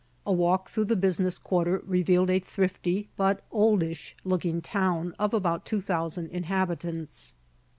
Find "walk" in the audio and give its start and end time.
0.33-0.67